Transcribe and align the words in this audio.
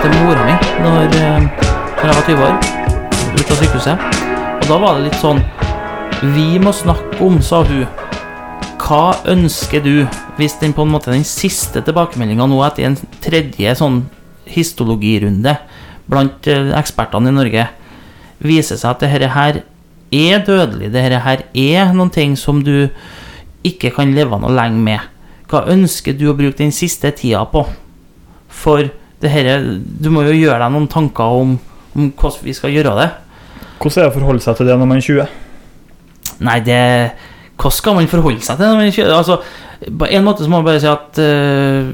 til 0.00 0.12
mora 0.16 0.44
mi 0.46 0.54
når, 0.80 1.14
eh, 1.20 1.40
når 2.00 2.06
jeg 2.06 2.14
var 2.16 2.26
20 2.26 2.44
år. 2.46 2.54
Ut 3.36 3.50
av 3.50 3.56
sykehuset. 3.60 4.04
Og 4.60 4.68
da 4.68 4.78
var 4.80 4.96
det 4.96 5.08
litt 5.08 5.20
sånn 5.20 5.42
Vi 6.20 6.58
må 6.60 6.72
snakke 6.72 7.20
om, 7.24 7.40
sa 7.40 7.62
hun. 7.64 7.86
Hva 8.80 9.16
ønsker 9.28 9.80
du 9.84 10.06
hvis 10.36 10.58
den 10.60 10.74
på 10.76 10.84
en 10.84 10.92
måte 10.92 11.12
den 11.12 11.24
siste 11.24 11.80
tilbakemeldinga 11.84 12.46
nå 12.48 12.58
etter 12.66 12.88
en 12.88 12.96
tredje 13.24 13.72
sånn 13.76 14.02
histologirunde 14.48 15.56
blant 16.08 16.48
eh, 16.48 16.72
ekspertene 16.76 17.32
i 17.32 17.36
Norge 17.36 17.66
viser 18.40 18.80
seg 18.80 18.90
at 18.90 19.04
dette 19.04 19.32
her 19.32 19.62
er 20.10 20.44
dødelig, 20.44 20.92
dette 20.92 21.20
her 21.24 21.44
er 21.54 21.92
noen 21.92 22.12
ting 22.12 22.36
som 22.36 22.64
du 22.64 22.88
ikke 23.64 23.92
kan 23.96 24.12
leve 24.16 24.40
noe 24.40 24.52
lenge 24.56 24.80
med. 24.80 25.00
Hva 25.50 25.66
ønsker 25.72 26.16
du 26.16 26.30
å 26.30 26.36
bruke 26.36 26.60
den 26.60 26.72
siste 26.72 27.12
tida 27.16 27.44
på? 27.52 27.66
For 28.48 28.88
her, 29.28 29.50
du 30.00 30.08
må 30.10 30.22
jo 30.24 30.32
gjøre 30.32 30.58
deg 30.62 30.72
noen 30.72 30.88
tanker 30.88 31.24
om, 31.42 31.58
om 31.96 32.06
hvordan 32.16 32.44
vi 32.46 32.54
skal 32.56 32.72
gjøre 32.72 32.94
det. 32.96 33.08
Hvordan 33.80 33.98
er 33.98 34.06
det 34.06 34.12
å 34.12 34.16
forholde 34.18 34.40
seg 34.44 34.56
til 34.56 34.66
det 34.70 34.76
når 34.80 34.88
man 34.88 34.96
er 35.00 35.04
20? 35.04 35.26
Nei, 36.46 36.60
det 36.64 36.80
Hvordan 37.60 37.76
skal 37.76 37.94
man 37.98 38.08
forholde 38.08 38.40
seg 38.40 38.56
til? 38.56 38.66
når 38.70 38.78
man 38.80 38.92
kjører? 38.96 39.12
Altså, 39.18 39.36
på 40.00 40.06
en 40.08 40.24
måte 40.24 40.44
så 40.44 40.48
må 40.48 40.60
man 40.62 40.68
bare 40.70 40.80
si 40.80 40.88
at 40.88 41.18
uh, 41.20 41.90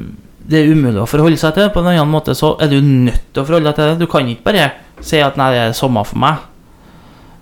det 0.47 0.61
er 0.61 0.71
umulig 0.71 1.01
å 1.03 1.09
forholde 1.11 1.39
seg 1.41 1.55
til. 1.57 1.65
det. 1.67 1.73
På 1.75 1.83
en 1.83 1.89
annen 1.91 2.11
måte 2.13 2.35
så 2.39 2.53
er 2.63 2.71
du 2.71 2.77
nødt 2.79 3.33
til 3.35 3.43
å 3.43 3.47
forholde 3.49 3.67
deg 3.73 3.75
til 3.81 3.89
det. 3.91 3.97
Du 4.05 4.07
kan 4.11 4.29
ikke 4.31 4.47
bare 4.47 4.69
si 5.03 5.19
at 5.19 5.35
nei, 5.41 5.49
det 5.57 5.65
er 5.65 5.75
sommer 5.75 6.07
for 6.07 6.23
meg. 6.23 6.45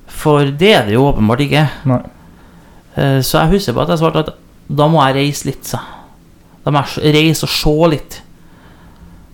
For 0.08 0.48
det 0.48 0.70
er 0.72 0.86
det 0.88 0.96
jo 0.96 1.04
åpenbart 1.10 1.44
ikke. 1.44 1.66
Nei. 1.90 2.00
Eh, 2.96 3.18
Så 3.20 3.42
jeg 3.42 3.58
husker 3.58 3.76
på 3.76 3.84
at 3.84 3.92
jeg 3.92 4.00
svarte 4.00 4.24
at 4.24 4.32
da 4.72 4.86
må 4.88 5.02
jeg 5.04 5.18
reise 5.18 5.48
litt, 5.50 5.68
sa. 5.68 5.82
Da 6.64 6.72
må 6.72 6.80
jeg 6.96 7.12
reise 7.12 7.44
og 7.44 7.52
se 7.52 7.74
litt. 7.92 8.20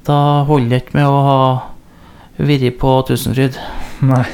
Da 0.06 0.44
holder 0.48 0.68
det 0.70 0.82
ikke 0.84 0.96
med 0.96 1.08
å 1.08 1.22
ha 1.26 1.40
vært 2.40 2.76
på 2.80 2.92
Tusenfryd. 3.08 3.58
Nei. 4.08 4.24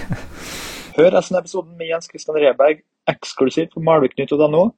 Hør 0.96 1.10
resten 1.12 1.36
av 1.36 1.42
episoden 1.42 1.74
med 1.78 1.90
Jens 1.90 2.06
Christian 2.10 2.38
Reberg 2.38 2.84
eksklusivt 3.10 3.74
på 3.74 3.82
malveknytt.no. 3.84 4.68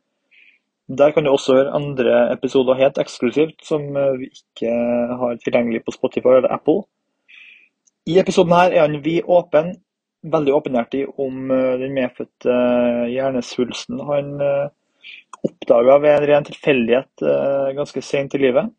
Der 0.88 1.12
kan 1.12 1.26
du 1.26 1.30
også 1.30 1.58
høre 1.58 1.74
andre 1.76 2.14
episoder 2.32 2.78
helt 2.78 2.96
eksklusivt, 2.98 3.58
som 3.64 3.84
eh, 3.96 4.14
vi 4.16 4.30
ikke 4.32 4.72
har 5.20 5.36
tilgjengelig 5.42 5.82
på 5.84 5.92
Spotify 5.92 6.38
eller 6.38 6.54
Apple. 6.54 6.86
I 8.08 8.16
episoden 8.22 8.56
her 8.56 8.72
er 8.72 8.86
han 8.86 9.02
vid 9.04 9.28
åpen, 9.28 9.74
veldig 10.24 10.54
åpenhjertig 10.56 11.04
om 11.20 11.52
eh, 11.52 11.74
den 11.82 11.92
medfødte 11.92 12.54
eh, 12.56 13.04
hjernesvulsten 13.12 14.00
han 14.08 14.32
oppdaga 15.44 16.00
ved 16.02 16.14
en 16.16 16.26
ren 16.26 16.46
tilfeldighet 16.48 17.22
ganske 17.76 18.00
sent 18.02 18.32
i 18.34 18.40
livet. 18.42 18.72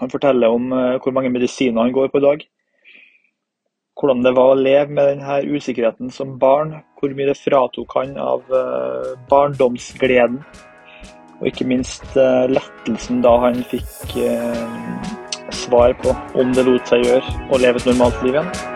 Han 0.00 0.10
forteller 0.10 0.52
om 0.52 0.72
eh, 0.72 0.98
hvor 1.02 1.14
mange 1.14 1.30
medisiner 1.32 1.82
han 1.82 1.94
går 1.94 2.10
på 2.12 2.20
i 2.22 2.26
dag. 2.26 2.44
Hvordan 4.00 4.24
det 4.24 4.34
var 4.36 4.52
å 4.52 4.58
leve 4.58 4.88
med 4.90 5.10
denne 5.10 5.38
usikkerheten 5.52 6.10
som 6.10 6.38
barn. 6.40 6.78
Hvor 6.98 7.14
mye 7.16 7.30
det 7.30 7.38
fratok 7.40 7.96
han 7.98 8.16
av 8.20 8.44
eh, 8.48 9.12
barndomsgleden. 9.30 10.40
Og 11.40 11.48
ikke 11.50 11.68
minst 11.68 12.16
eh, 12.16 12.48
lettelsen 12.50 13.22
da 13.24 13.36
han 13.46 13.64
fikk 13.72 14.18
svar 15.52 15.92
på 16.00 16.14
om 16.40 16.52
det 16.56 16.64
lot 16.64 16.88
seg 16.88 17.04
gjøre 17.04 17.48
å 17.52 17.60
leve 17.60 17.82
et 17.82 17.90
normalt 17.92 18.22
liv 18.24 18.38
igjen. 18.38 18.71